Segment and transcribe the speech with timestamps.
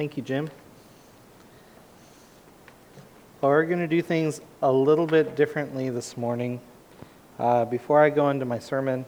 [0.00, 0.48] Thank you, Jim.
[3.42, 6.62] Well, we're going to do things a little bit differently this morning.
[7.38, 9.04] Uh, before I go into my sermon,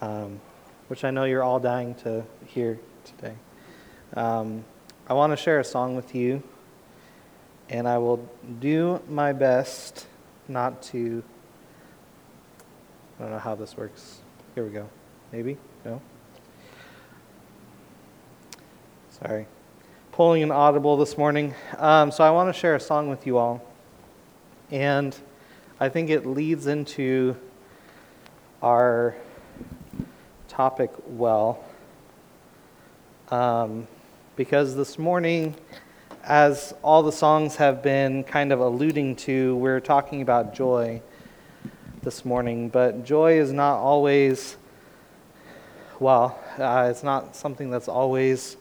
[0.00, 0.40] um,
[0.88, 3.34] which I know you're all dying to hear today,
[4.14, 4.64] um,
[5.06, 6.42] I want to share a song with you,
[7.68, 8.26] and I will
[8.60, 10.06] do my best
[10.48, 11.22] not to.
[13.18, 14.20] I don't know how this works.
[14.54, 14.88] Here we go.
[15.32, 15.58] Maybe?
[15.84, 16.00] No?
[19.24, 19.46] Sorry.
[20.12, 21.54] Pulling an audible this morning.
[21.78, 23.64] Um, so I want to share a song with you all.
[24.70, 25.16] And
[25.80, 27.34] I think it leads into
[28.62, 29.16] our
[30.48, 31.64] topic well.
[33.30, 33.88] Um,
[34.36, 35.54] because this morning,
[36.22, 41.00] as all the songs have been kind of alluding to, we're talking about joy
[42.02, 42.68] this morning.
[42.68, 44.58] But joy is not always,
[46.00, 48.58] well, uh, it's not something that's always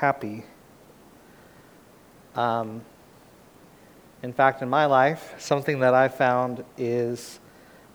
[0.00, 0.42] happy.
[2.34, 2.80] Um,
[4.22, 7.38] in fact, in my life, something that I found is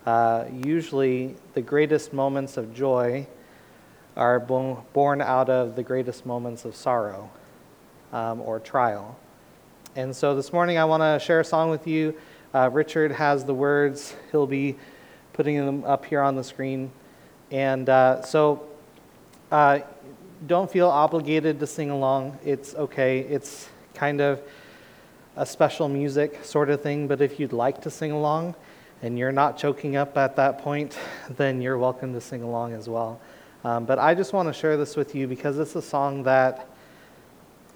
[0.05, 3.25] uh, usually the greatest moments of joy
[4.15, 7.27] are born out of the greatest moments of sorrow
[8.13, 9.17] um, or trial.
[9.95, 12.15] And so this morning I want to share a song with you.
[12.53, 14.75] Uh, Richard has the words, he'll be
[15.33, 16.91] putting them up here on the screen.
[17.49, 18.67] And uh, so
[19.51, 19.79] uh,
[20.47, 22.37] don't feel obligated to sing along.
[22.43, 23.19] It's okay.
[23.19, 24.41] It's kind of
[25.35, 28.55] a special music sort of thing, but if you'd like to sing along
[29.01, 30.97] and you're not choking up at that point,
[31.29, 33.19] then you're welcome to sing along as well.
[33.63, 36.67] Um, but I just want to share this with you because it's a song that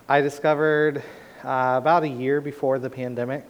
[0.08, 1.04] I discovered
[1.44, 3.46] uh, about a year before the pandemic.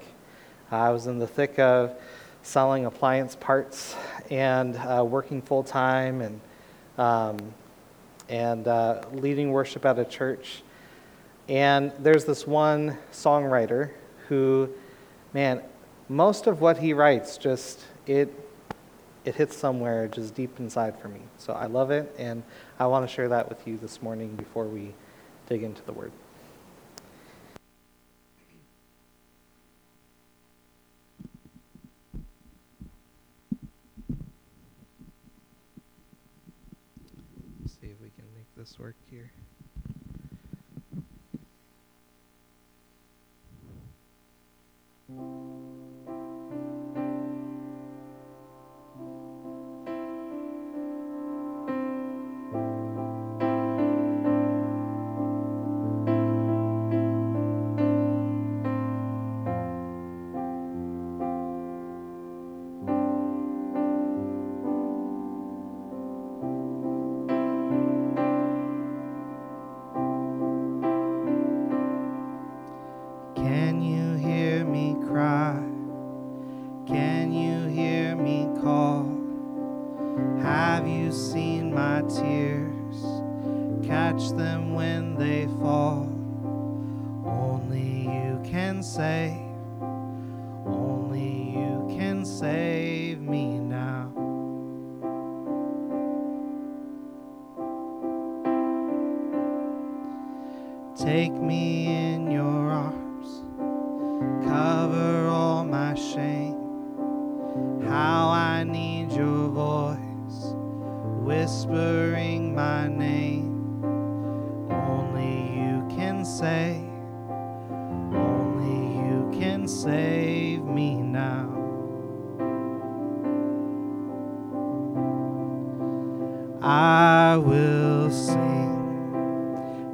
[0.72, 1.96] Uh, I was in the thick of
[2.42, 3.96] selling appliance parts
[4.30, 6.42] and uh, working full time and
[6.98, 7.54] um,
[8.30, 10.62] and uh, leading worship at a church.
[11.48, 13.92] And there's this one songwriter
[14.28, 14.70] who,
[15.34, 15.62] man,
[16.08, 18.34] most of what he writes just it
[19.26, 21.20] it hits somewhere just deep inside for me.
[21.38, 22.42] So I love it, and
[22.80, 24.94] I want to share that with you this morning before we
[25.48, 26.12] dig into the word.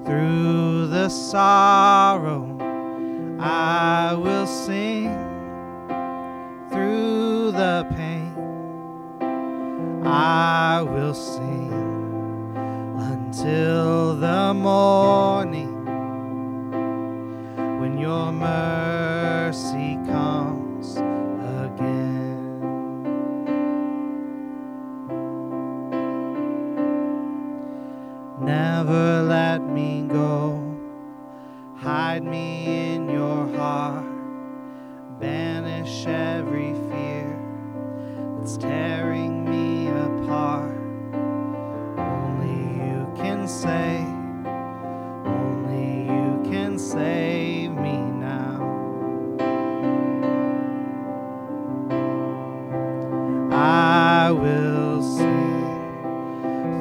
[0.06, 2.46] Through the sorrow,
[3.40, 5.10] I will sing.
[6.70, 8.34] Through the pain,
[10.06, 11.72] I will sing
[12.98, 15.74] until the morning
[17.80, 22.46] when your mercy comes again.
[28.40, 29.55] Never let
[30.16, 30.62] go.
[31.76, 34.06] Hide me in your heart,
[35.20, 37.30] banish every fear
[38.38, 40.78] that's tearing me apart.
[41.98, 44.08] Only you can save,
[45.42, 47.98] only you can save me
[48.30, 48.56] now.
[53.52, 55.76] I will sing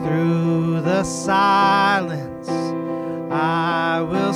[0.05, 2.24] through the silence
[3.37, 4.34] I will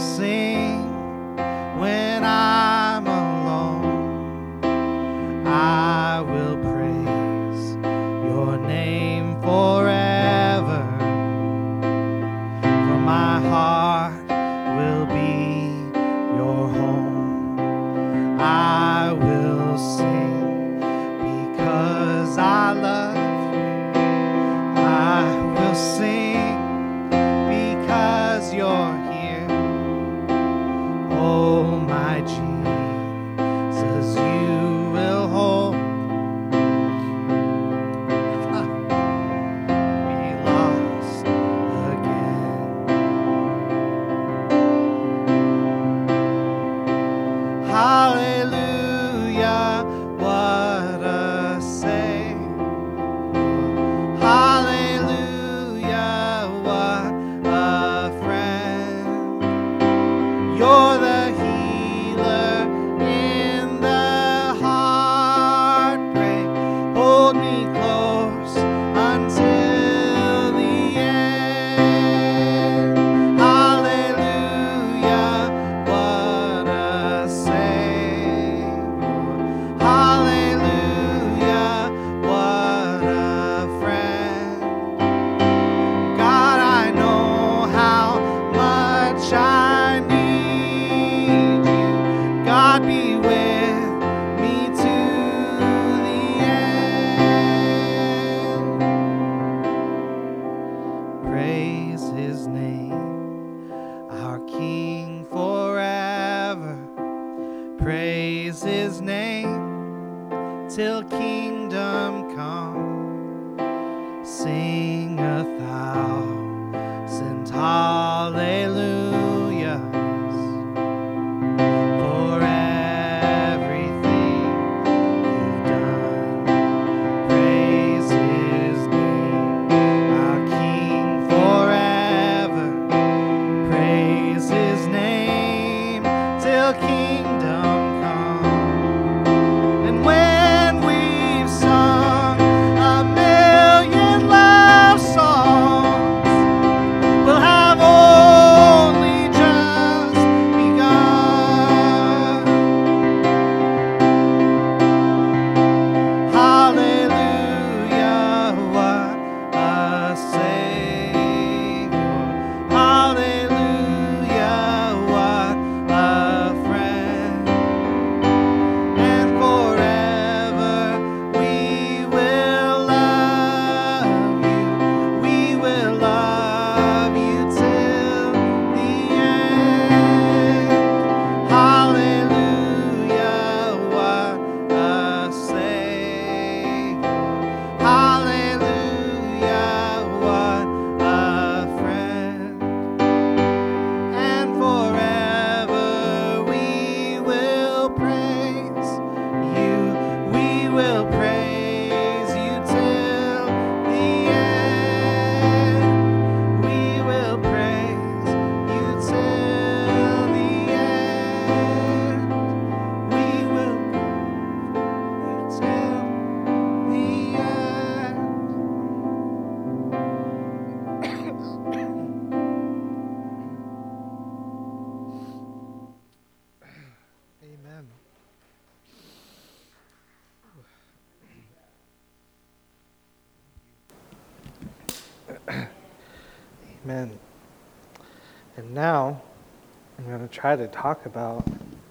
[240.39, 241.45] try to talk about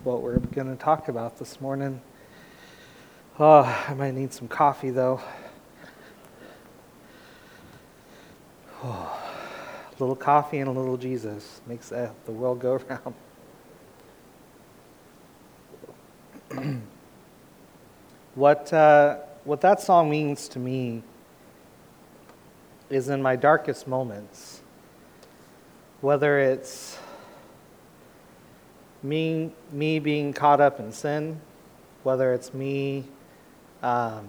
[0.05, 1.99] what we're going to talk about this morning.
[3.37, 5.19] Oh, I might need some coffee though.
[8.81, 9.19] Oh,
[9.91, 12.79] a little coffee and a little Jesus makes the world go
[16.49, 16.81] round.
[18.35, 21.03] what, uh, what that song means to me
[22.89, 24.61] is in my darkest moments,
[25.99, 26.97] whether it's
[29.03, 31.39] me, me being caught up in sin,
[32.03, 33.05] whether it's me
[33.83, 34.27] um,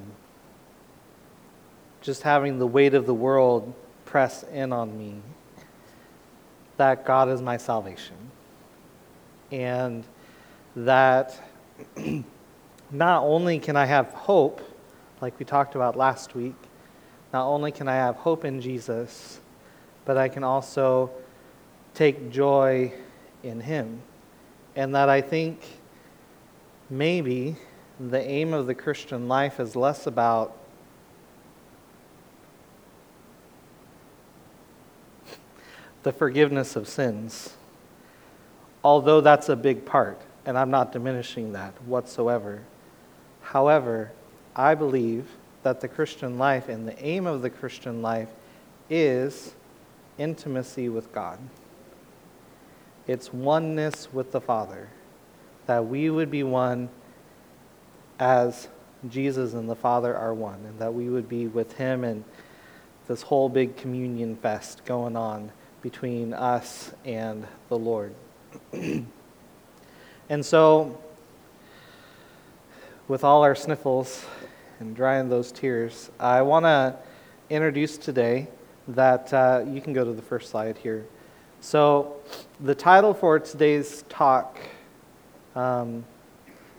[2.01, 3.73] just having the weight of the world
[4.05, 5.17] press in on me,
[6.77, 8.17] that God is my salvation.
[9.51, 10.05] And
[10.77, 11.41] that
[12.91, 14.61] not only can I have hope,
[15.21, 16.55] like we talked about last week,
[17.33, 19.41] not only can I have hope in Jesus,
[20.05, 21.11] but I can also
[21.95, 22.93] take joy
[23.43, 24.01] in Him.
[24.79, 25.61] And that I think
[26.89, 27.57] maybe
[27.99, 30.57] the aim of the Christian life is less about
[36.05, 37.57] the forgiveness of sins,
[38.85, 42.63] although that's a big part, and I'm not diminishing that whatsoever.
[43.43, 44.13] However,
[44.55, 45.27] I believe
[45.65, 48.29] that the Christian life and the aim of the Christian life
[48.89, 49.57] is
[50.19, 51.41] intimacy with God.
[53.09, 54.87] It's oneness with the Father,
[55.65, 56.91] that we would be one
[58.21, 58.69] as
[59.09, 62.23] Jesus and the Father are one, and that we would be with Him and
[63.07, 65.51] this whole big communion fest going on
[65.81, 68.15] between us and the Lord.
[70.29, 71.01] and so,
[73.09, 74.27] with all our sniffles
[74.81, 76.95] and drying those tears, I want to
[77.49, 78.49] introduce today
[78.89, 81.07] that uh, you can go to the first slide here.
[81.61, 82.15] So,
[82.61, 84.59] the title for today's talk,
[85.57, 86.05] um,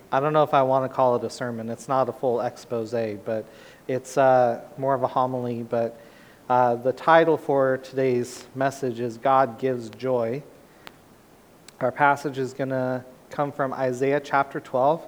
[0.10, 1.70] I don't know if I want to call it a sermon.
[1.70, 2.92] It's not a full expose,
[3.26, 3.46] but
[3.90, 5.64] it's uh, more of a homily.
[5.64, 6.00] But
[6.50, 10.42] uh, the title for today's message is God Gives Joy.
[11.82, 15.06] Our passage is going to come from Isaiah chapter 12.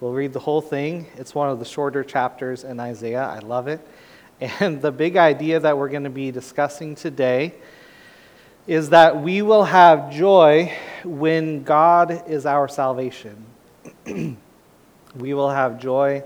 [0.00, 1.06] We'll read the whole thing.
[1.16, 3.24] It's one of the shorter chapters in Isaiah.
[3.24, 3.80] I love it.
[4.60, 7.54] And the big idea that we're going to be discussing today
[8.66, 10.72] is that we will have joy
[11.04, 13.44] when God is our salvation.
[14.06, 16.22] we will have joy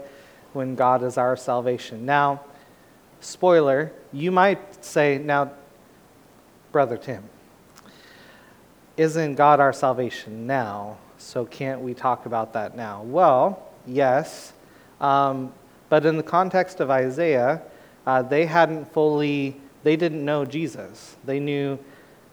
[0.53, 2.07] when God is our salvation.
[2.07, 2.41] Now,
[3.21, 5.53] spoiler, you might say, now,
[6.71, 7.25] Brother Tim,
[8.97, 10.99] isn't God our salvation now?
[11.19, 13.03] So can't we talk about that now?
[13.03, 14.53] Well, yes.
[15.01, 15.53] Um,
[15.89, 17.63] but in the context of Isaiah,
[18.07, 21.17] uh, they hadn't fully, they didn't know Jesus.
[21.25, 21.79] They knew,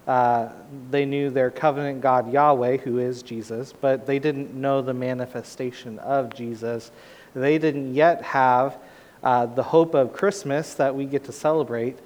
[0.07, 0.49] uh,
[0.91, 5.97] they knew their covenant God Yahweh, who is Jesus, but they didn't know the manifestation
[5.99, 6.91] of Jesus.
[7.33, 8.77] They didn't yet have
[9.23, 11.97] uh, the hope of Christmas that we get to celebrate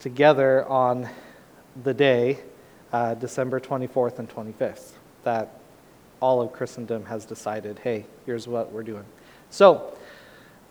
[0.00, 1.08] together on
[1.84, 2.38] the day,
[2.92, 5.60] uh, December 24th and 25th, that
[6.20, 9.04] all of Christendom has decided, hey, here's what we're doing.
[9.50, 9.96] So,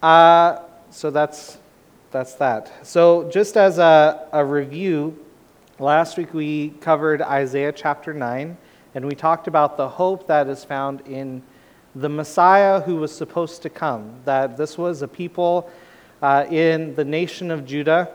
[0.03, 1.57] uh, so that's
[2.11, 2.87] that's that.
[2.87, 5.24] So, just as a, a review,
[5.79, 8.57] last week we covered Isaiah chapter 9,
[8.93, 11.41] and we talked about the hope that is found in
[11.93, 15.69] the Messiah who was supposed to come, that this was a people
[16.21, 18.09] uh, in the nation of Judah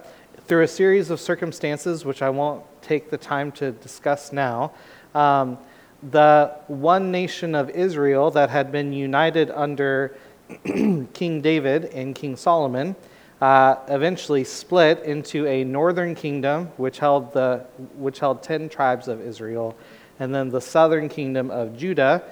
[0.47, 4.73] through a series of circumstances, which I won't take the time to discuss now.
[5.15, 5.59] Um,
[6.03, 10.17] the one nation of Israel that had been united under
[10.65, 12.97] King David and King Solomon
[13.41, 17.65] uh, eventually split into a northern kingdom, which held, the,
[17.97, 19.77] which held 10 tribes of Israel,
[20.19, 22.23] and then the southern kingdom of Judah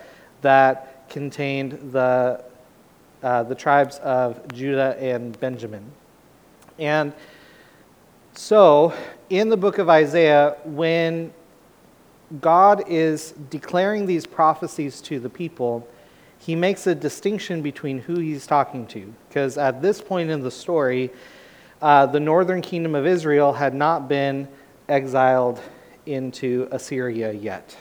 [0.42, 2.44] that contained the
[3.22, 5.84] uh, the tribes of Judah and Benjamin.
[6.78, 7.12] And
[8.32, 8.94] so,
[9.28, 11.32] in the book of Isaiah, when
[12.40, 15.88] God is declaring these prophecies to the people,
[16.38, 19.12] he makes a distinction between who he's talking to.
[19.38, 21.10] Because at this point in the story,
[21.80, 24.48] uh, the northern kingdom of Israel had not been
[24.88, 25.60] exiled
[26.06, 27.76] into Assyria yet.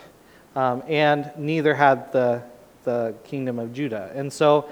[0.55, 2.43] Um, and neither had the,
[2.83, 4.11] the kingdom of Judah.
[4.13, 4.69] And so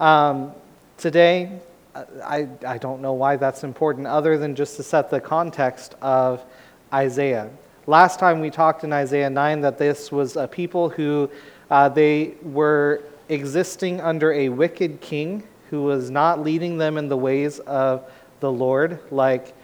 [0.00, 0.52] um,
[0.98, 1.60] today,
[1.94, 6.44] I, I don't know why that's important, other than just to set the context of
[6.92, 7.48] Isaiah.
[7.86, 11.30] Last time we talked in Isaiah 9 that this was a people who
[11.70, 17.16] uh, they were existing under a wicked king who was not leading them in the
[17.16, 18.04] ways of
[18.40, 19.54] the Lord like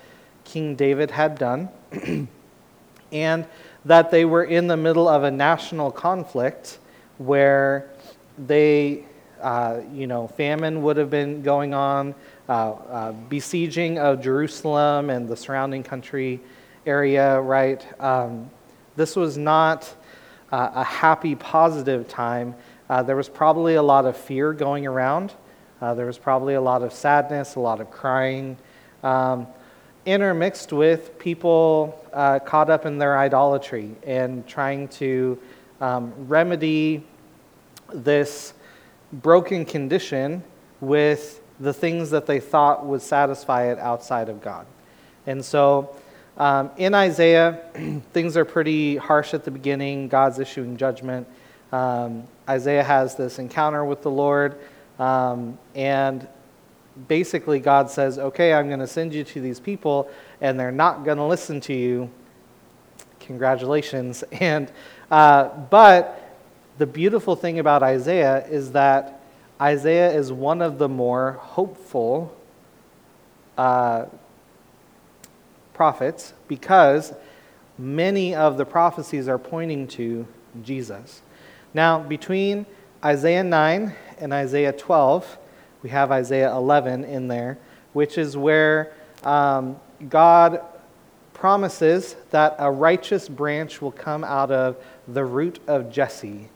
[0.45, 1.69] King David had done,
[3.13, 3.47] and
[3.85, 6.79] that they were in the middle of a national conflict
[7.19, 7.91] where
[8.39, 9.05] they
[9.41, 12.15] uh, you know, famine would have been going on,
[12.49, 16.41] uh, uh, besieging of Jerusalem and the surrounding country
[16.87, 17.85] area, right?
[18.01, 18.51] Um,
[18.97, 19.93] this was not
[20.51, 22.55] uh, a happy, positive time.
[22.89, 25.33] Uh, there was probably a lot of fear going around.
[25.81, 28.57] There was probably a lot of sadness, a lot of crying,
[29.03, 29.47] um,
[30.05, 32.01] intermixed with people
[32.45, 35.39] caught up in their idolatry and trying to
[35.81, 37.05] um, remedy
[37.93, 38.55] this
[39.13, 40.43] broken condition
[40.81, 44.67] with the things that they thought would satisfy it outside of God.
[45.27, 45.95] And so
[46.37, 47.61] um, in Isaiah,
[48.13, 50.09] things are pretty harsh at the beginning.
[50.09, 51.27] God's issuing judgment.
[51.73, 54.59] Um, Isaiah has this encounter with the Lord,
[54.99, 56.27] um, and
[57.09, 60.11] basically God says, Okay, I'm going to send you to these people,
[60.41, 62.11] and they're not going to listen to you
[63.27, 64.25] congratulations.
[64.33, 64.71] And,
[65.11, 66.23] uh, but
[66.79, 69.21] the beautiful thing about Isaiah is that
[69.61, 72.37] Isaiah is one of the more hopeful
[73.57, 74.07] uh,
[75.75, 77.13] prophets because
[77.79, 80.27] many of the prophecies are pointing to
[80.63, 81.23] Jesus.
[81.73, 82.67] Now, between
[83.05, 85.39] Isaiah 9 and Isaiah 12,
[85.83, 87.59] we have Isaiah 11 in there,
[87.93, 88.93] which is where
[89.25, 89.77] um,
[90.09, 90.61] God
[91.33, 96.49] promises that a righteous branch will come out of the root of Jesse.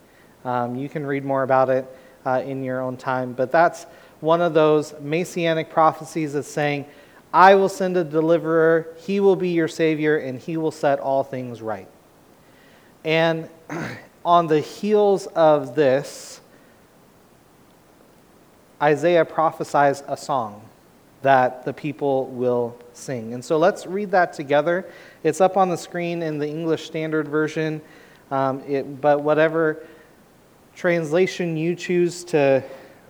[0.44, 1.86] Um, you can read more about it
[2.24, 3.84] uh, in your own time, but that's
[4.20, 6.86] one of those messianic prophecies that's saying,
[7.32, 11.22] I will send a deliverer, he will be your savior, and he will set all
[11.22, 11.88] things right.
[13.04, 13.48] And
[14.24, 16.39] on the heels of this,
[18.82, 20.62] Isaiah prophesies a song
[21.22, 23.34] that the people will sing.
[23.34, 24.87] And so let's read that together.
[25.22, 27.82] It's up on the screen in the English Standard Version,
[28.30, 29.84] um, it, but whatever
[30.75, 32.62] translation you choose to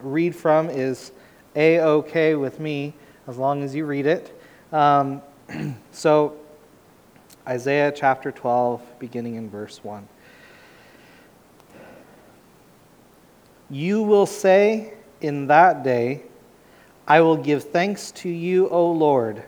[0.02, 1.12] read from is
[1.54, 2.94] A OK with me
[3.28, 4.40] as long as you read it.
[4.72, 5.22] Um,
[5.92, 6.36] so,
[7.46, 10.06] Isaiah chapter 12, beginning in verse 1.
[13.70, 16.22] You will say in that day,
[17.06, 19.42] I will give thanks to you, O Lord.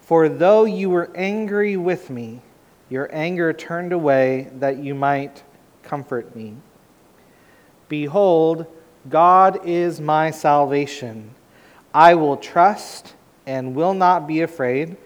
[0.00, 2.42] For though you were angry with me,
[2.88, 5.42] your anger turned away that you might
[5.82, 6.56] comfort me.
[7.88, 8.66] Behold,
[9.08, 11.30] God is my salvation.
[11.94, 13.14] I will trust
[13.46, 14.96] and will not be afraid,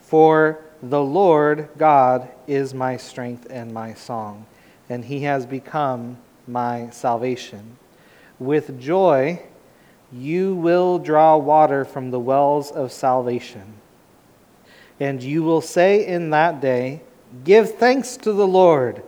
[0.00, 4.46] for the Lord God is my strength and my song,
[4.88, 6.16] and he has become
[6.46, 7.76] my salvation.
[8.40, 9.42] With joy,
[10.10, 13.74] you will draw water from the wells of salvation.
[14.98, 17.02] And you will say in that day,
[17.44, 19.02] Give thanks to the Lord,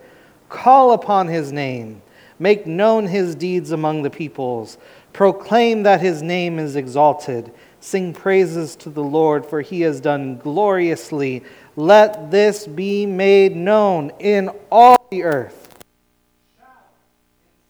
[0.49, 2.03] call upon his name,
[2.39, 4.79] make known his deeds among the peoples.
[5.13, 7.53] Proclaim that his name is exalted.
[7.81, 11.43] Sing praises to the Lord, for he has done gloriously.
[11.75, 15.62] Let this be made known in all the earth.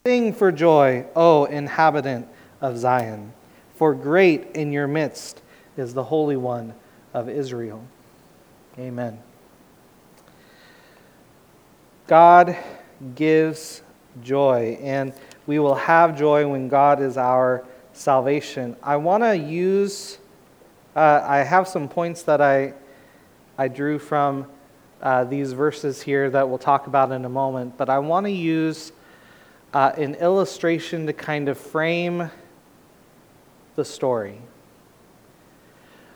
[0.04, 2.26] Sing for joy, O inhabitant
[2.60, 3.32] of Zion,
[3.76, 5.40] for great in your midst
[5.76, 6.74] is the Holy One
[7.14, 7.84] of Israel.
[8.76, 9.20] Amen.
[12.08, 12.56] God
[13.14, 13.82] gives
[14.24, 15.12] joy, and
[15.46, 18.74] we will have joy when God is our salvation.
[18.82, 20.18] I want to use,
[20.96, 22.74] uh, I have some points that I,
[23.56, 24.46] I drew from
[25.00, 28.32] uh, these verses here that we'll talk about in a moment, but I want to
[28.32, 28.90] use
[29.74, 32.30] uh, an illustration to kind of frame
[33.74, 34.38] the story.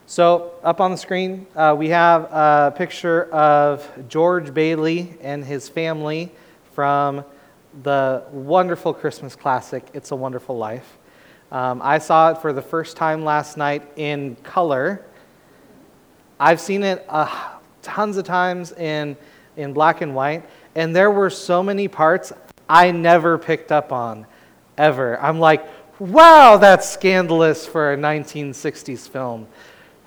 [0.05, 5.67] So, up on the screen, uh, we have a picture of George Bailey and his
[5.67, 6.31] family
[6.73, 7.25] from
[7.83, 10.97] the wonderful Christmas classic, It's a Wonderful Life.
[11.51, 15.03] Um, I saw it for the first time last night in color.
[16.39, 19.17] I've seen it uh, tons of times in,
[19.57, 22.31] in black and white, and there were so many parts
[22.69, 24.25] I never picked up on,
[24.77, 25.19] ever.
[25.19, 25.65] I'm like,
[25.99, 29.47] wow, that's scandalous for a 1960s film.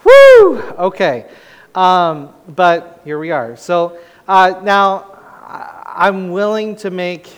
[0.05, 0.61] Woo!
[0.61, 1.27] Okay.
[1.75, 3.57] Um, but here we are.
[3.57, 5.19] So uh, now
[5.87, 7.31] I'm willing to make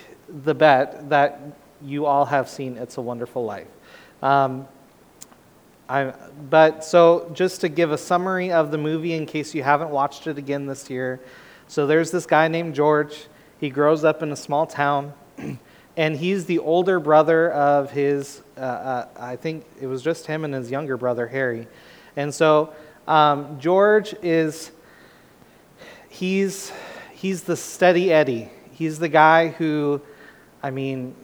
[0.45, 1.41] the bet that
[1.85, 3.69] you all have seen It's a Wonderful Life.
[4.23, 4.67] Um,
[5.89, 6.15] I,
[6.49, 10.27] but so just to give a summary of the movie in case you haven't watched
[10.27, 11.21] it again this year.
[11.69, 13.27] So there's this guy named George.
[13.63, 15.15] He grows up in a small town,
[15.97, 20.45] and he's the older brother of his, uh, uh, I think it was just him
[20.45, 21.67] and his younger brother, Harry.
[22.17, 22.75] And so
[23.09, 24.73] um, George is,
[26.11, 26.73] he's,
[27.13, 28.51] he's the steady Eddie.
[28.73, 30.03] He's the guy who
[30.63, 31.17] I mean,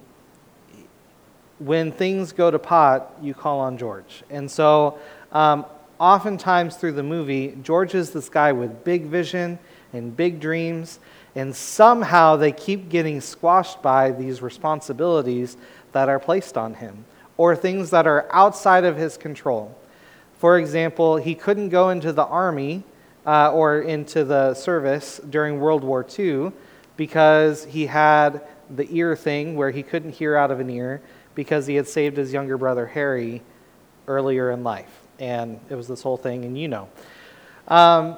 [1.61, 4.25] when things go to pot, you call on George.
[4.31, 4.99] And so,
[5.31, 5.65] um,
[6.01, 9.59] oftentimes through the movie, George is this guy with big vision
[9.93, 10.99] and big dreams,
[11.39, 15.57] and somehow they keep getting squashed by these responsibilities
[15.93, 17.05] that are placed on him
[17.37, 19.79] or things that are outside of his control.
[20.39, 22.83] For example, he couldn't go into the army
[23.25, 26.51] uh, or into the service during World War II
[26.97, 31.01] because he had the ear thing where he couldn't hear out of an ear
[31.37, 33.43] because he had saved his younger brother Harry
[34.09, 35.03] earlier in life.
[35.21, 36.89] And it was this whole thing, and you know.
[37.69, 38.17] Um,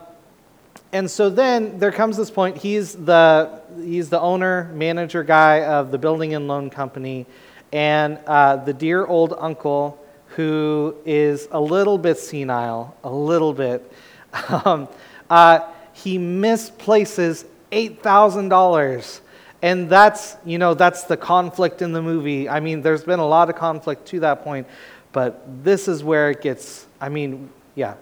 [0.93, 2.57] and so then there comes this point.
[2.57, 7.27] He's the, he's the owner, manager guy of the building and loan company.
[7.73, 13.93] And uh, the dear old uncle, who is a little bit senile, a little bit,
[14.65, 14.89] um,
[15.29, 15.61] uh,
[15.93, 19.21] he misplaces $8,000.
[19.63, 22.49] And that's, you know, that's the conflict in the movie.
[22.49, 24.67] I mean, there's been a lot of conflict to that point,
[25.13, 27.95] but this is where it gets, I mean, yeah,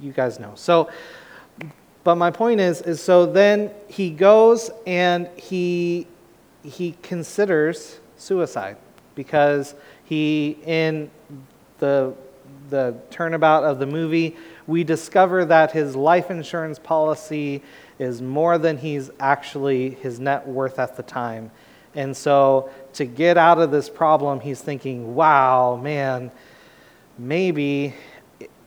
[0.00, 0.52] you guys know.
[0.54, 0.88] So,
[2.02, 6.06] but my point is, is so then he goes and he,
[6.62, 8.76] he considers suicide
[9.14, 11.10] because he, in
[11.78, 12.14] the,
[12.70, 14.36] the turnabout of the movie,
[14.66, 17.62] we discover that his life insurance policy
[17.98, 21.50] is more than he's actually his net worth at the time.
[21.94, 26.30] And so to get out of this problem, he's thinking, wow, man,
[27.18, 27.94] maybe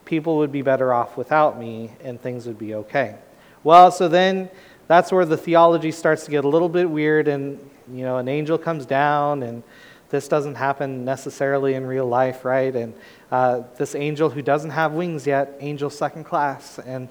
[0.06, 3.15] people would be better off without me and things would be okay.
[3.63, 4.49] Well, so then
[4.88, 7.58] that's where the theology starts to get a little bit weird and
[7.91, 9.63] you know an angel comes down and
[10.10, 12.76] this doesn't happen necessarily in real life, right?
[12.76, 12.93] And
[13.32, 17.08] uh, this angel who doesn't have wings yet, angel second class, and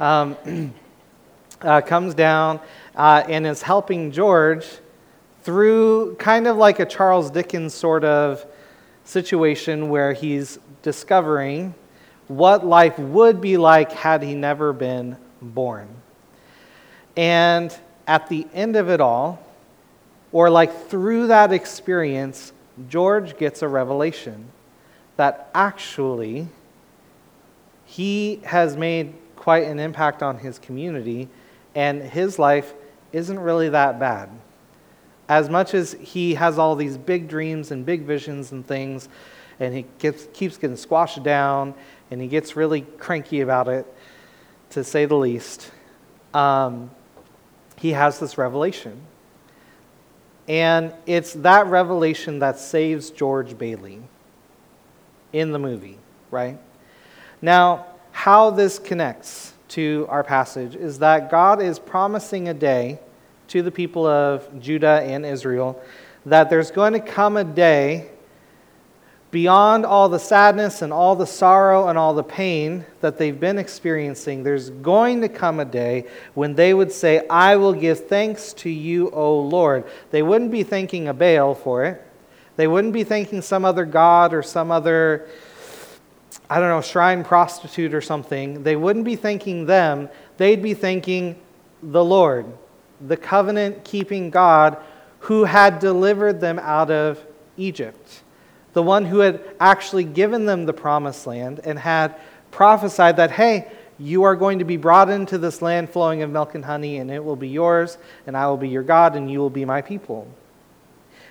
[0.00, 0.36] um,
[1.60, 2.60] uh, comes down
[2.94, 4.66] uh, and is helping George
[5.42, 8.46] through kind of like a Charles Dickens sort of
[9.04, 11.74] situation where he's discovering
[12.28, 15.88] what life would be like had he never been born.
[17.16, 19.44] And at the end of it all,
[20.32, 22.52] or like through that experience,
[22.88, 24.50] George gets a revelation
[25.16, 26.48] that actually
[27.86, 31.28] he has made quite an impact on his community
[31.74, 32.74] and his life
[33.12, 34.28] isn't really that bad.
[35.28, 39.08] As much as he has all these big dreams and big visions and things,
[39.60, 41.74] and he gets, keeps getting squashed down,
[42.10, 43.86] and he gets really cranky about it,
[44.70, 45.70] to say the least,
[46.34, 46.90] um,
[47.76, 49.00] he has this revelation.
[50.48, 54.00] And it's that revelation that saves George Bailey
[55.32, 55.98] in the movie,
[56.30, 56.58] right?
[57.42, 62.98] Now, how this connects to our passage is that God is promising a day
[63.48, 65.80] to the people of Judah and Israel
[66.24, 68.10] that there's going to come a day
[69.36, 73.58] beyond all the sadness and all the sorrow and all the pain that they've been
[73.58, 78.54] experiencing, there's going to come a day when they would say, I will give thanks
[78.54, 79.84] to you, O Lord.
[80.10, 82.02] They wouldn't be thanking a Baal for it.
[82.56, 85.28] They wouldn't be thanking some other god or some other
[86.48, 90.08] I don't know, shrine prostitute or something, they wouldn't be thanking them.
[90.38, 91.36] They'd be thanking
[91.82, 92.46] the Lord,
[93.06, 94.78] the covenant keeping God
[95.18, 97.22] who had delivered them out of
[97.58, 98.22] Egypt,
[98.76, 102.14] the one who had actually given them the promised land and had
[102.50, 103.66] prophesied that, hey,
[103.98, 107.10] you are going to be brought into this land flowing of milk and honey, and
[107.10, 109.80] it will be yours, and I will be your God, and you will be my
[109.80, 110.28] people.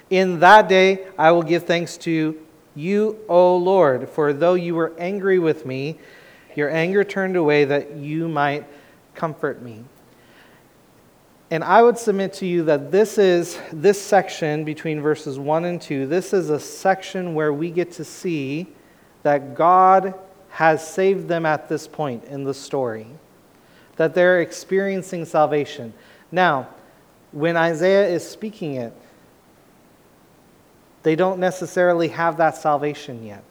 [0.09, 2.35] In that day, I will give thanks to
[2.73, 5.99] you, O Lord, for though you were angry with me,
[6.55, 8.65] your anger turned away that you might
[9.13, 9.83] comfort me.
[11.51, 15.81] And I would submit to you that this is this section between verses 1 and
[15.81, 18.67] 2, this is a section where we get to see
[19.23, 20.15] that God
[20.49, 23.07] has saved them at this point in the story,
[23.97, 25.93] that they're experiencing salvation.
[26.31, 26.69] Now,
[27.31, 28.93] when Isaiah is speaking it,
[31.03, 33.43] they don't necessarily have that salvation yet.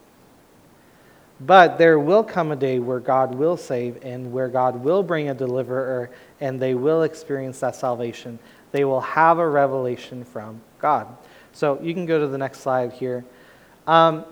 [1.41, 5.29] But there will come a day where God will save and where God will bring
[5.29, 6.11] a deliverer
[6.45, 8.39] and they will experience that salvation.
[8.71, 11.09] They will have a revelation from God.
[11.55, 13.25] So you can go to the next slide here.
[13.87, 14.27] Um,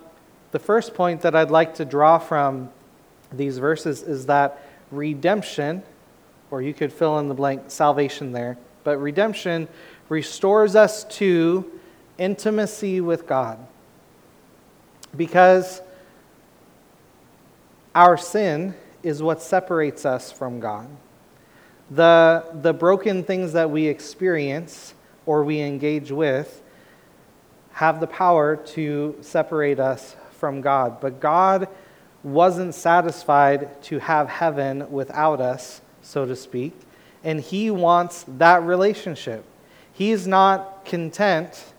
[0.51, 2.68] the first point that I'd like to draw from
[3.33, 5.83] these verses is that redemption,
[6.51, 9.66] or you could fill in the blank salvation there, but redemption
[10.11, 11.81] restores us to
[12.18, 13.59] intimacy with God.
[15.16, 15.81] Because
[17.94, 20.88] our sin is what separates us from God.
[21.94, 24.94] The, the broken things that we experience
[25.26, 26.62] or we engage with
[27.72, 31.00] have the power to separate us from God.
[31.00, 31.68] But God
[32.22, 36.74] wasn't satisfied to have heaven without us, so to speak,
[37.24, 39.44] and He wants that relationship.
[39.92, 41.72] He's not content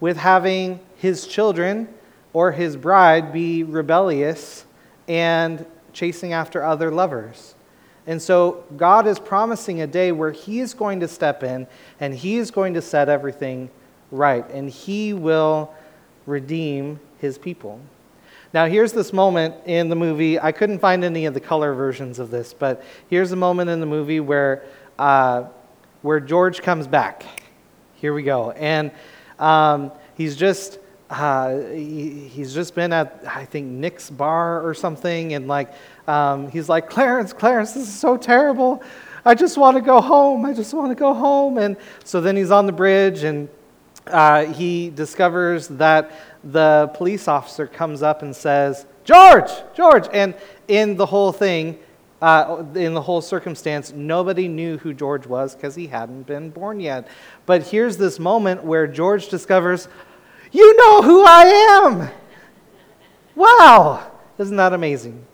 [0.00, 1.88] with having his children
[2.32, 4.64] or his bride be rebellious
[5.08, 7.53] and chasing after other lovers.
[8.06, 11.66] And so God is promising a day where he is going to step in
[12.00, 13.70] and he is going to set everything
[14.10, 15.72] right and he will
[16.26, 17.80] redeem his people.
[18.52, 20.38] Now, here's this moment in the movie.
[20.38, 23.80] I couldn't find any of the color versions of this, but here's a moment in
[23.80, 24.62] the movie where,
[24.98, 25.44] uh,
[26.02, 27.24] where George comes back.
[27.94, 28.52] Here we go.
[28.52, 28.92] And
[29.40, 30.78] um, he's just
[31.10, 35.72] uh, he, he's just been at I think Nick's bar or something, and like
[36.06, 38.82] um, he's like Clarence, Clarence, this is so terrible.
[39.26, 40.44] I just want to go home.
[40.44, 41.56] I just want to go home.
[41.56, 43.48] And so then he's on the bridge and
[44.06, 46.12] uh, he discovers that
[46.44, 50.06] the police officer comes up and says, George, George.
[50.12, 50.34] And
[50.68, 51.78] in the whole thing,
[52.20, 56.80] uh, in the whole circumstance, nobody knew who George was because he hadn't been born
[56.80, 57.08] yet.
[57.46, 59.88] But here's this moment where George discovers,
[60.54, 61.42] You know who I
[61.82, 62.10] am!
[63.34, 64.12] Wow!
[64.38, 65.26] Isn't that amazing?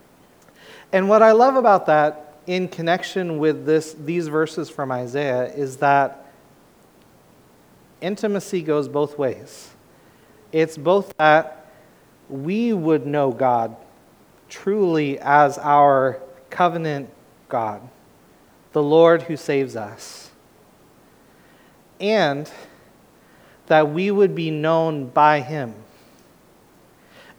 [0.93, 5.77] And what I love about that in connection with this, these verses from Isaiah is
[5.77, 6.33] that
[8.01, 9.69] intimacy goes both ways.
[10.53, 11.71] It's both that
[12.31, 13.77] we would know God
[14.49, 17.11] truly as our covenant
[17.51, 17.87] God,
[18.73, 20.31] the Lord who saves us,
[22.01, 22.51] and
[23.71, 25.73] that we would be known by Him,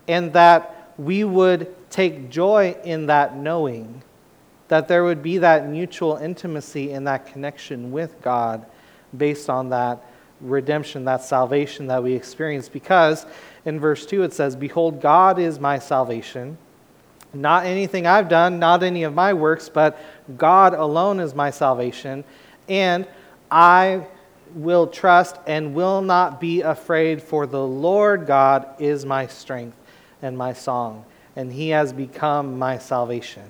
[0.08, 4.02] and that we would take joy in that knowing,
[4.70, 8.66] that there would be that mutual intimacy and that connection with God
[9.18, 10.06] based on that
[10.40, 12.70] redemption, that salvation that we experience.
[12.70, 13.26] Because
[13.66, 16.58] in verse 2 it says, Behold, God is my salvation.
[17.34, 20.00] Not anything I've done, not any of my works, but
[20.38, 22.24] God alone is my salvation.
[22.70, 23.06] And
[23.52, 24.08] I
[24.56, 29.78] will trust and will not be afraid, for the Lord God is my strength
[30.22, 33.50] and my song, and he has become my salvation.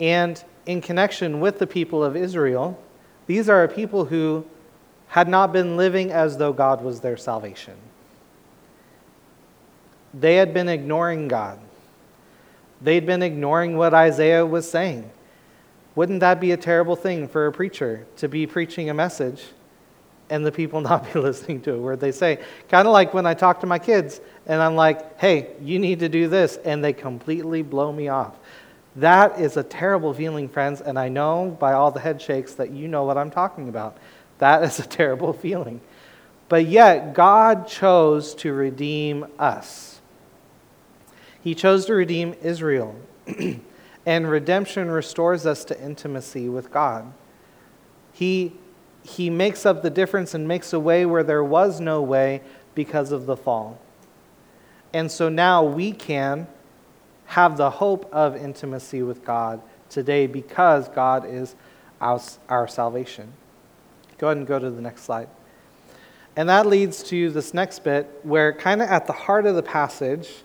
[0.00, 2.80] And in connection with the people of Israel,
[3.26, 4.44] these are a people who
[5.08, 7.74] had not been living as though God was their salvation.
[10.12, 11.58] They had been ignoring God.
[12.80, 15.10] They'd been ignoring what Isaiah was saying.
[15.94, 19.44] Wouldn't that be a terrible thing for a preacher to be preaching a message
[20.30, 21.78] and the people not be listening to it?
[21.78, 25.18] Where they say, kind of like when I talk to my kids and I'm like,
[25.20, 28.36] hey, you need to do this, and they completely blow me off.
[28.96, 32.70] That is a terrible feeling, friends, and I know by all the head shakes that
[32.70, 33.96] you know what I'm talking about.
[34.38, 35.80] That is a terrible feeling.
[36.48, 40.00] But yet, God chose to redeem us.
[41.42, 42.94] He chose to redeem Israel.
[44.06, 47.12] and redemption restores us to intimacy with God.
[48.12, 48.52] He,
[49.02, 52.42] he makes up the difference and makes a way where there was no way
[52.74, 53.78] because of the fall.
[54.92, 56.46] And so now we can
[57.26, 61.54] have the hope of intimacy with God today because God is
[62.00, 63.32] our, our salvation.
[64.18, 65.28] Go ahead and go to the next slide.
[66.36, 69.62] And that leads to this next bit where, kind of at the heart of the
[69.62, 70.43] passage,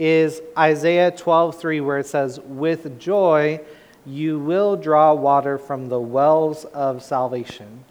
[0.00, 3.60] is Isaiah 12:3 where it says with joy
[4.06, 7.84] you will draw water from the wells of salvation.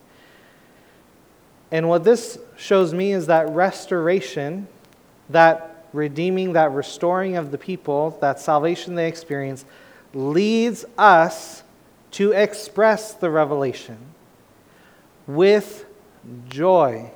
[1.72, 4.68] And what this shows me is that restoration,
[5.30, 9.66] that redeeming, that restoring of the people, that salvation they experience
[10.16, 11.62] leads us
[12.12, 13.98] to express the revelation
[15.28, 15.86] with
[16.50, 17.12] joy.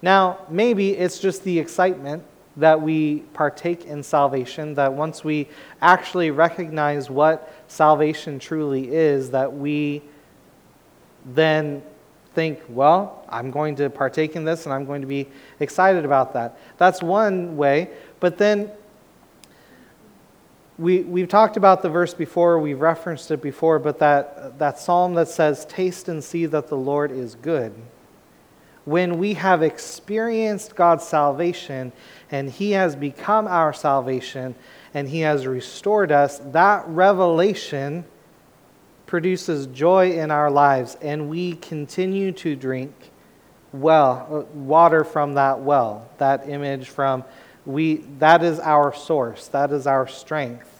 [0.00, 2.24] Now, maybe it's just the excitement
[2.56, 5.48] that we partake in salvation, that once we
[5.80, 10.02] actually recognize what salvation truly is, that we
[11.24, 11.82] then
[12.34, 15.28] think, well, I'm going to partake in this and I'm going to be
[15.60, 16.58] excited about that.
[16.78, 17.90] That's one way.
[18.20, 18.70] But then
[20.78, 25.14] we, we've talked about the verse before, we've referenced it before, but that, that psalm
[25.14, 27.74] that says, Taste and see that the Lord is good.
[28.84, 31.92] When we have experienced God's salvation
[32.30, 34.54] and He has become our salvation
[34.94, 38.04] and He has restored us, that revelation
[39.06, 43.10] produces joy in our lives and we continue to drink
[43.72, 47.24] well uh, water from that well that image from
[47.64, 50.72] we that is our source that is our strength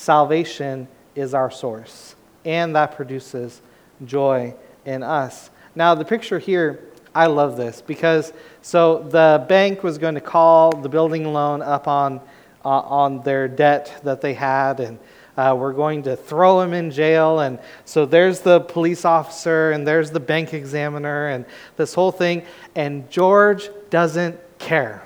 [0.00, 3.60] salvation is our source, and that produces
[4.04, 4.54] joy
[4.86, 5.50] in us.
[5.74, 6.80] Now, the picture here,
[7.14, 11.88] I love this because so the bank was going to call the building loan up
[11.88, 12.20] on,
[12.64, 14.98] uh, on their debt that they had, and
[15.36, 17.40] uh, we're going to throw him in jail.
[17.40, 21.44] And so there's the police officer, and there's the bank examiner, and
[21.76, 22.44] this whole thing.
[22.74, 25.04] And George doesn't care.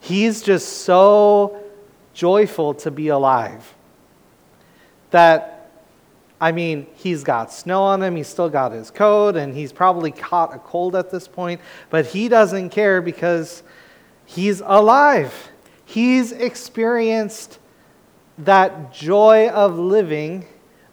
[0.00, 1.62] He's just so
[2.14, 3.74] joyful to be alive
[5.14, 5.53] that,
[6.44, 10.12] I mean, he's got snow on him, he's still got his coat, and he's probably
[10.12, 13.62] caught a cold at this point, but he doesn't care because
[14.26, 15.32] he's alive.
[15.86, 17.58] He's experienced
[18.36, 20.44] that joy of living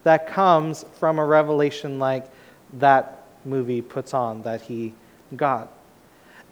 [0.04, 2.30] that comes from a revelation like
[2.78, 4.94] that movie puts on that he
[5.36, 5.70] got.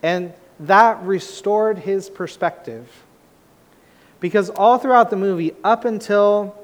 [0.02, 2.86] And that restored his perspective.
[4.20, 6.59] Because all throughout the movie, up until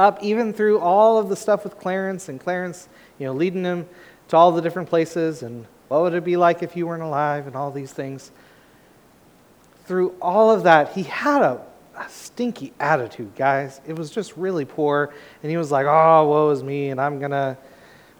[0.00, 3.86] up even through all of the stuff with Clarence and Clarence, you know, leading him
[4.28, 7.46] to all the different places and what would it be like if you weren't alive
[7.46, 8.30] and all these things.
[9.86, 11.60] Through all of that, he had a,
[11.96, 13.80] a stinky attitude, guys.
[13.86, 15.12] It was just really poor.
[15.42, 17.56] And he was like, oh, woe is me, and I'm going to.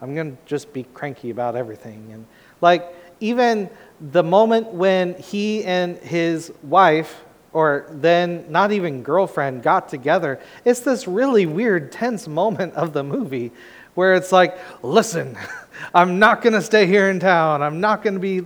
[0.03, 2.09] I'm going to just be cranky about everything.
[2.11, 2.25] And
[2.63, 2.91] like,
[3.21, 3.69] even
[4.01, 10.81] the moment when he and his wife, or then not even girlfriend, got together, it's
[10.81, 13.51] this really weird, tense moment of the movie
[13.95, 15.37] where it's like, listen,
[15.95, 17.63] I'm not going to stay here in town.
[17.63, 18.43] I'm not going to be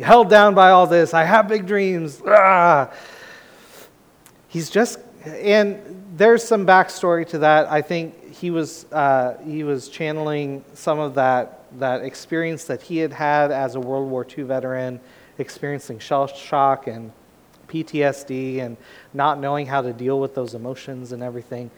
[0.00, 1.12] held down by all this.
[1.12, 2.22] I have big dreams.
[2.26, 2.90] Ah.
[4.48, 7.70] He's just, and there's some backstory to that.
[7.70, 12.98] I think he was, uh, he was channeling some of that, that experience that he
[12.98, 15.00] had had as a World War II veteran,
[15.38, 17.12] experiencing shell shock and
[17.72, 18.76] PTSD and
[19.14, 21.70] not knowing how to deal with those emotions and everything.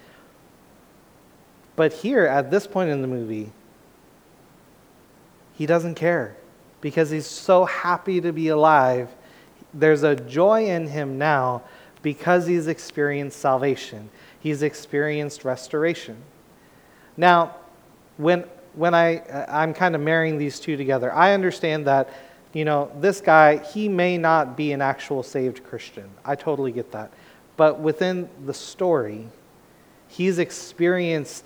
[1.77, 3.51] But here, at this point in the movie,
[5.55, 6.37] he doesn't care
[6.81, 9.09] because he's so happy to be alive.
[9.73, 11.63] There's a joy in him now
[12.03, 16.17] because he's experienced salvation, he's experienced restoration.
[17.17, 17.57] Now,
[18.17, 22.11] when, when I, I'm kind of marrying these two together, I understand that,
[22.55, 26.09] you know, this guy, he may not be an actual saved Christian.
[26.25, 27.11] I totally get that.
[27.57, 29.27] But within the story,
[30.09, 31.45] he's experienced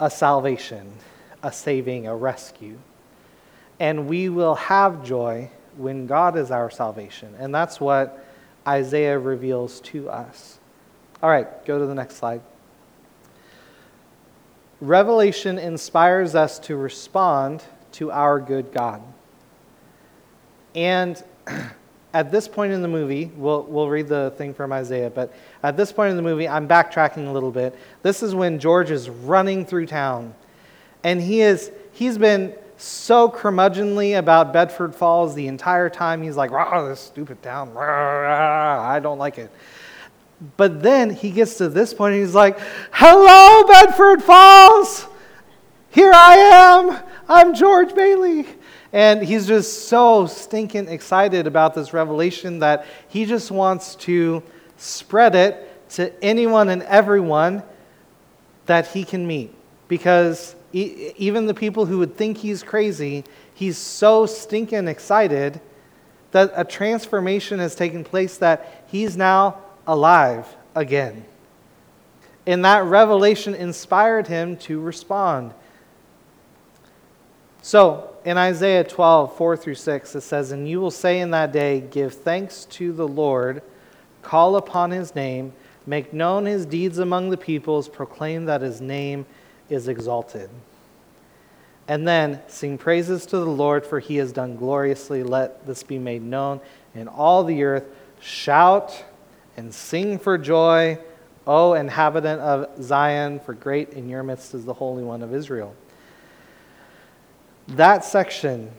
[0.00, 0.92] a salvation,
[1.42, 2.78] a saving, a rescue.
[3.78, 7.34] And we will have joy when God is our salvation.
[7.38, 8.24] And that's what
[8.66, 10.58] Isaiah reveals to us.
[11.22, 12.40] All right, go to the next slide.
[14.80, 19.00] Revelation inspires us to respond to our good God.
[20.74, 21.22] And
[22.14, 25.76] at this point in the movie, we'll, we'll read the thing from Isaiah, but at
[25.76, 27.78] this point in the movie, I'm backtracking a little bit.
[28.02, 30.34] This is when George is running through town.
[31.04, 36.22] And he is, he's been so curmudgeonly about Bedford Falls the entire time.
[36.22, 39.50] He's like, rah, this stupid town, rah, I don't like it.
[40.56, 42.58] But then he gets to this point and he's like,
[42.92, 45.06] hello, Bedford Falls!
[45.90, 47.07] Here I am!
[47.30, 48.46] I'm George Bailey.
[48.90, 54.42] And he's just so stinking excited about this revelation that he just wants to
[54.78, 57.62] spread it to anyone and everyone
[58.64, 59.54] that he can meet.
[59.88, 65.60] Because even the people who would think he's crazy, he's so stinking excited
[66.30, 71.26] that a transformation has taken place that he's now alive again.
[72.46, 75.52] And that revelation inspired him to respond.
[77.62, 81.52] So, in Isaiah 12, 4 through 6, it says, And you will say in that
[81.52, 83.62] day, Give thanks to the Lord,
[84.22, 85.52] call upon his name,
[85.86, 89.26] make known his deeds among the peoples, proclaim that his name
[89.68, 90.50] is exalted.
[91.88, 95.22] And then sing praises to the Lord, for he has done gloriously.
[95.22, 96.60] Let this be made known
[96.94, 97.84] in all the earth.
[98.20, 99.04] Shout
[99.56, 100.98] and sing for joy,
[101.46, 105.74] O inhabitant of Zion, for great in your midst is the Holy One of Israel.
[107.68, 108.70] That section,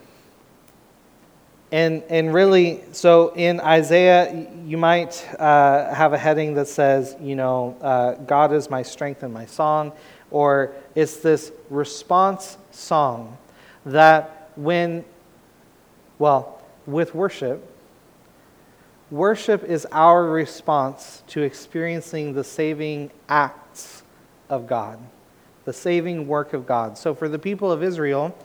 [1.72, 7.36] and, and really, so in Isaiah, you might uh, have a heading that says, you
[7.36, 9.92] know, uh, God is my strength and my song
[10.30, 13.36] or it's this response song
[13.84, 15.04] that when,
[16.18, 17.66] well, with worship,
[19.10, 24.02] worship is our response to experiencing the saving acts
[24.48, 24.98] of God,
[25.64, 26.96] the saving work of God.
[26.96, 28.36] So for the people of Israel,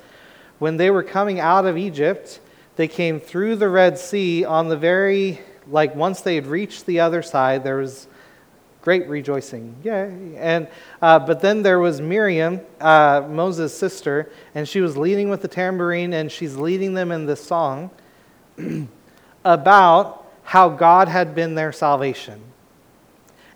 [0.60, 2.40] when they were coming out of Egypt,
[2.76, 5.40] they came through the Red Sea on the very,
[5.70, 8.08] like once they had reached the other side, there was
[8.82, 9.76] great rejoicing.
[9.84, 10.36] Yay.
[10.38, 10.68] And,
[11.02, 15.48] uh, but then there was Miriam, uh, Moses' sister, and she was leading with the
[15.48, 17.90] tambourine, and she's leading them in this song
[19.46, 22.40] about how God had been their salvation.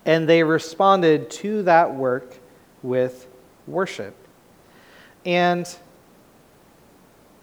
[0.05, 2.39] And they responded to that work
[2.81, 3.27] with
[3.67, 4.15] worship.
[5.25, 5.69] And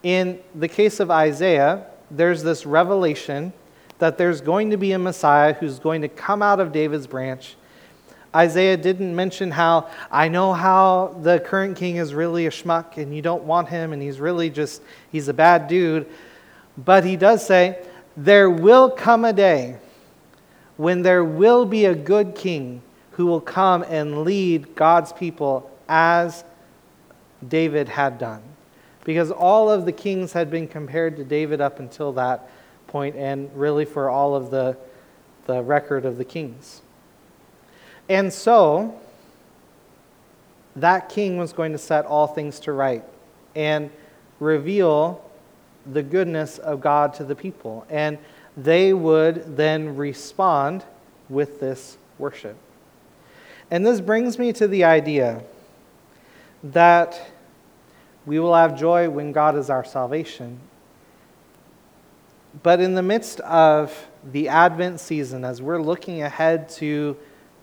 [0.06, 3.52] in the case of Isaiah, there's this revelation
[3.98, 7.56] that there's going to be a Messiah who's going to come out of David's branch
[8.36, 13.16] Isaiah didn't mention how I know how the current king is really a schmuck and
[13.16, 16.06] you don't want him and he's really just, he's a bad dude.
[16.76, 17.82] But he does say,
[18.14, 19.78] there will come a day
[20.76, 22.82] when there will be a good king
[23.12, 26.44] who will come and lead God's people as
[27.48, 28.42] David had done.
[29.06, 32.50] Because all of the kings had been compared to David up until that
[32.88, 34.76] point, and really for all of the,
[35.46, 36.82] the record of the kings.
[38.08, 38.98] And so,
[40.74, 43.04] that king was going to set all things to right
[43.54, 43.90] and
[44.40, 45.24] reveal
[45.86, 47.86] the goodness of God to the people.
[47.88, 48.18] And
[48.56, 50.84] they would then respond
[51.28, 52.56] with this worship.
[53.70, 55.44] And this brings me to the idea
[56.64, 57.20] that
[58.26, 60.58] we will have joy when God is our salvation.
[62.62, 67.16] But in the midst of the Advent season, as we're looking ahead to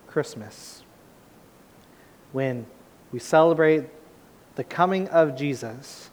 [0.07, 0.83] Christmas,
[2.31, 2.65] when
[3.11, 3.85] we celebrate
[4.55, 6.09] the coming of Jesus,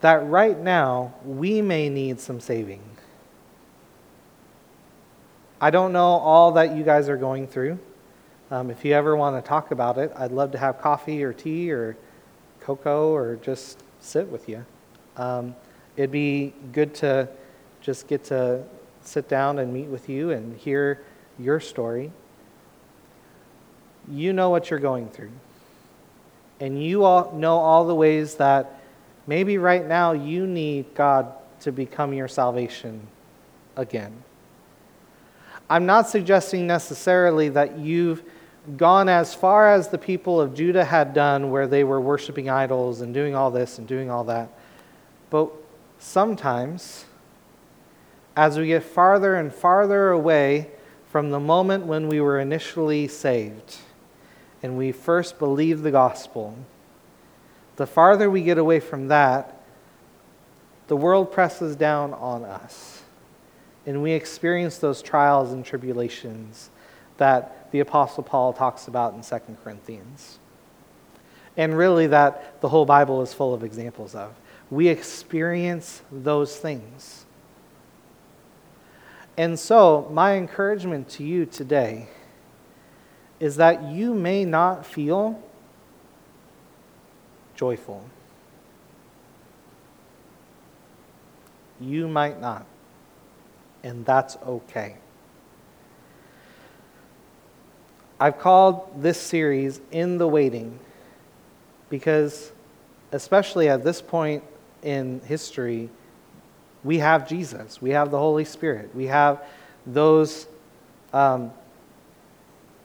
[0.00, 2.82] that right now we may need some saving.
[5.60, 7.78] I don't know all that you guys are going through.
[8.50, 11.32] Um, if you ever want to talk about it, I'd love to have coffee or
[11.32, 11.96] tea or
[12.66, 14.64] cocoa or just sit with you.
[15.16, 15.54] Um,
[15.96, 17.28] it'd be good to
[17.80, 18.64] just get to
[19.02, 21.00] sit down and meet with you and hear
[21.38, 22.10] your story.
[24.10, 25.30] You know what you're going through.
[26.58, 28.80] And you all know all the ways that
[29.28, 33.06] maybe right now you need God to become your salvation
[33.76, 34.12] again.
[35.70, 38.24] I'm not suggesting necessarily that you've
[38.76, 43.00] gone as far as the people of Judah had done, where they were worshiping idols
[43.00, 44.50] and doing all this and doing all that.
[45.30, 45.50] But
[45.98, 47.04] sometimes,
[48.36, 50.70] as we get farther and farther away
[51.10, 53.76] from the moment when we were initially saved
[54.62, 56.56] and we first believed the gospel,
[57.76, 59.60] the farther we get away from that,
[60.88, 63.02] the world presses down on us.
[63.86, 66.70] And we experience those trials and tribulations
[67.18, 70.38] that the Apostle Paul talks about in 2 Corinthians.
[71.56, 74.34] And really, that the whole Bible is full of examples of.
[74.70, 77.24] We experience those things.
[79.36, 82.08] And so, my encouragement to you today
[83.38, 85.42] is that you may not feel
[87.54, 88.04] joyful.
[91.80, 92.64] You might not,
[93.82, 94.96] and that's okay.
[98.18, 100.78] I've called this series In the Waiting
[101.90, 102.50] because,
[103.12, 104.42] especially at this point
[104.82, 105.90] in history,
[106.82, 109.44] we have Jesus, we have the Holy Spirit, we have
[109.86, 110.46] those,
[111.12, 111.52] um,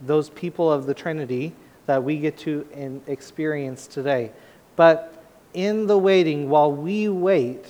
[0.01, 1.53] those people of the Trinity
[1.85, 4.31] that we get to experience today.
[4.75, 5.23] But
[5.53, 7.65] in the waiting, while we wait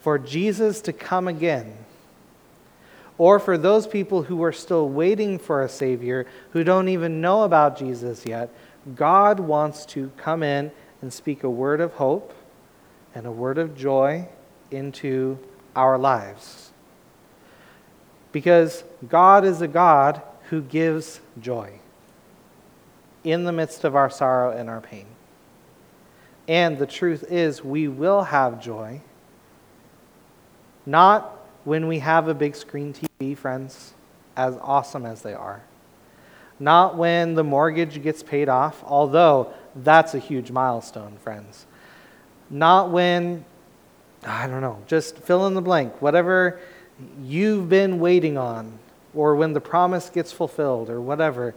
[0.00, 1.85] for Jesus to come again,
[3.18, 7.42] or for those people who are still waiting for a Savior, who don't even know
[7.42, 8.50] about Jesus yet,
[8.94, 10.70] God wants to come in
[11.02, 12.32] and speak a word of hope
[13.14, 14.28] and a word of joy
[14.70, 15.38] into
[15.74, 16.70] our lives.
[18.32, 21.80] Because God is a God who gives joy
[23.24, 25.06] in the midst of our sorrow and our pain.
[26.46, 29.00] And the truth is, we will have joy,
[30.84, 31.35] not
[31.66, 33.92] when we have a big screen TV, friends,
[34.36, 35.60] as awesome as they are.
[36.60, 41.66] Not when the mortgage gets paid off, although that's a huge milestone, friends.
[42.48, 43.44] Not when,
[44.24, 46.60] I don't know, just fill in the blank, whatever
[47.20, 48.78] you've been waiting on,
[49.12, 51.52] or when the promise gets fulfilled, or whatever.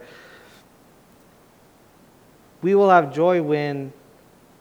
[2.62, 3.92] We will have joy when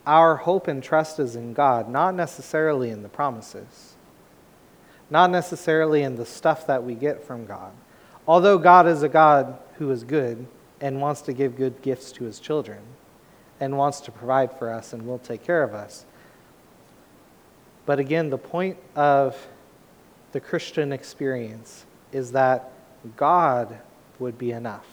[0.06, 3.89] our hope and trust is in God, not necessarily in the promises
[5.10, 7.72] not necessarily in the stuff that we get from God.
[8.28, 10.46] Although God is a God who is good
[10.82, 12.80] and wants to give good gifts to his children
[13.60, 16.06] and wants to provide for us and will take care of us.
[17.86, 19.36] But again, the point of
[20.32, 22.72] the Christian experience is that
[23.18, 23.80] God
[24.20, 24.86] would be enough.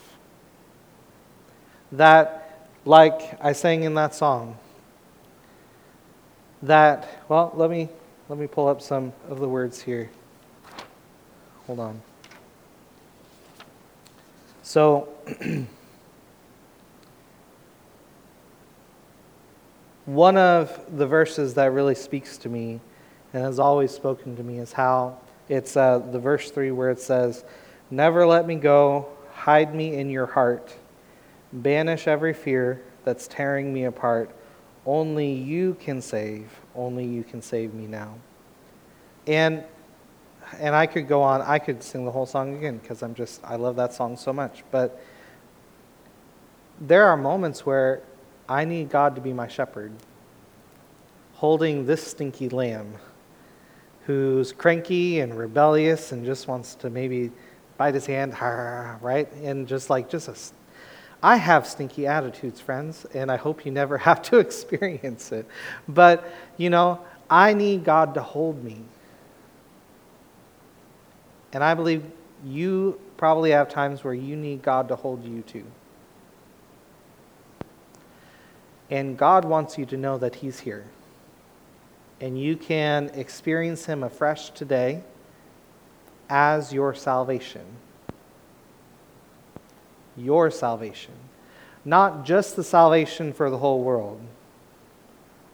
[1.93, 4.57] That, like I sang in that song,
[6.62, 7.91] that, well, let me
[8.29, 10.11] let me pull up some of the words here.
[11.66, 12.03] Hold on.
[14.62, 15.09] So,
[20.07, 22.81] one of the verses that really speaks to me
[23.33, 25.18] and has always spoken to me is how
[25.49, 27.45] it's uh, the verse 3 where it says,
[27.91, 30.74] Never let me go, hide me in your heart,
[31.53, 34.31] banish every fear that's tearing me apart.
[34.85, 36.51] Only you can save.
[36.77, 38.14] Only you can save me now.
[39.27, 39.64] And
[40.61, 41.43] and I could go on.
[41.43, 44.33] I could sing the whole song again because I'm just I love that song so
[44.33, 44.62] much.
[44.70, 45.01] But
[46.81, 48.03] there are moments where
[48.49, 49.93] I need God to be my shepherd,
[51.35, 52.95] holding this stinky lamb
[54.05, 57.33] who's cranky and rebellious and just wants to maybe
[57.77, 58.35] bite his hand,
[59.01, 59.31] right?
[59.43, 60.35] And just like just a
[61.23, 65.47] I have stinky attitudes, friends, and I hope you never have to experience it.
[65.89, 66.25] But,
[66.57, 68.79] you know, I need God to hold me.
[71.53, 72.05] And I believe
[72.45, 75.64] you probably have times where you need God to hold you too.
[78.91, 80.85] And God wants you to know that He's here.
[82.21, 85.03] And you can experience Him afresh today
[86.29, 87.64] as your salvation.
[90.17, 91.14] Your salvation.
[91.85, 94.21] Not just the salvation for the whole world,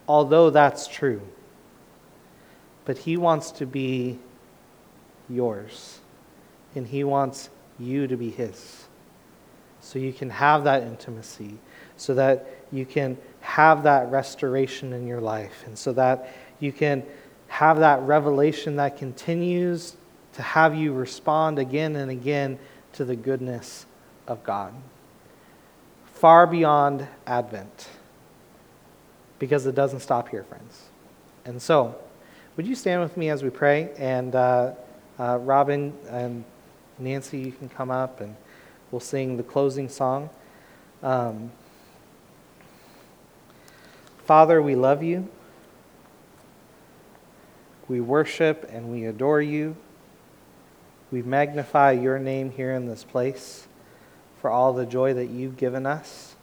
[0.08, 1.20] although that's true.
[2.84, 4.18] But He wants to be
[5.28, 6.00] yours,
[6.74, 8.84] and He wants you to be His.
[9.80, 11.58] So you can have that intimacy,
[11.96, 17.02] so that you can have that restoration in your life, and so that you can
[17.48, 19.96] have that revelation that continues
[20.32, 22.58] to have you respond again and again
[22.94, 23.84] to the goodness
[24.26, 24.74] of God.
[26.14, 27.88] Far beyond Advent,
[29.38, 30.82] because it doesn't stop here, friends.
[31.44, 31.96] And so,
[32.56, 33.90] would you stand with me as we pray?
[33.98, 34.72] And uh,
[35.18, 36.44] uh, Robin and
[36.98, 38.36] Nancy, you can come up and
[38.90, 40.30] we'll sing the closing song.
[41.02, 41.50] Um,
[44.24, 45.28] Father, we love you.
[47.88, 49.76] We worship and we adore you.
[51.10, 53.66] We magnify your name here in this place
[54.43, 56.34] for all the joy that you've given us.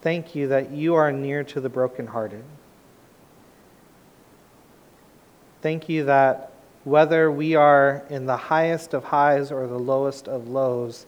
[0.00, 2.42] Thank you that you are near to the brokenhearted.
[5.60, 6.52] Thank you that
[6.84, 11.04] whether we are in the highest of highs or the lowest of lows,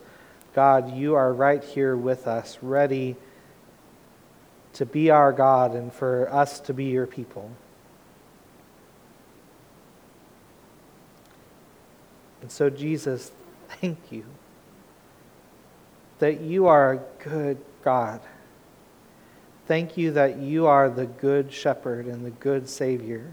[0.55, 3.17] God, you are right here with us, ready
[4.75, 7.51] to be our God and for us to be your people.
[12.47, 13.33] And so, Jesus,
[13.81, 14.25] thank you
[16.21, 18.21] that you are a good God.
[19.67, 23.33] Thank you that you are the good shepherd and the good Savior.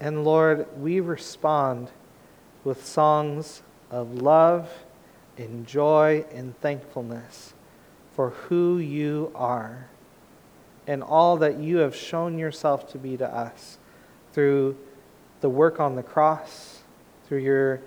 [0.00, 1.90] And Lord, we respond
[2.62, 4.70] with songs of love
[5.38, 7.54] and joy and thankfulness
[8.12, 9.88] for who you are
[10.86, 13.78] and all that you have shown yourself to be to us
[14.34, 14.76] through
[15.40, 16.79] the work on the cross,
[17.30, 17.80] through your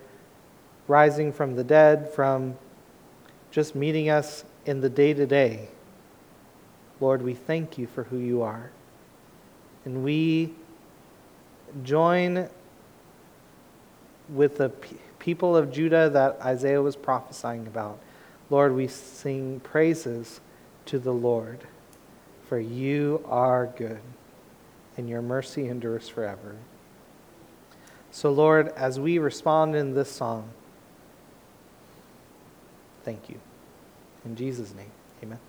[0.87, 2.57] rising from the dead, from
[3.51, 5.67] just meeting us in the day to day.
[7.01, 8.71] Lord, we thank you for who you are.
[9.83, 10.53] And we
[11.83, 12.47] join
[14.29, 14.69] with the
[15.19, 17.99] people of Judah that Isaiah was prophesying about.
[18.49, 20.39] Lord, we sing praises
[20.85, 21.59] to the Lord,
[22.47, 23.99] for you are good,
[24.95, 26.55] and your mercy endures forever.
[28.13, 30.51] So, Lord, as we respond in this song,
[33.03, 33.39] thank you.
[34.23, 34.91] In Jesus' name,
[35.23, 35.39] amen.